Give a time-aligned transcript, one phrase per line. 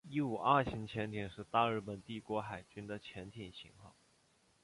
[0.09, 3.95] 伊五二型潜艇是大日本帝国海军的潜舰型号。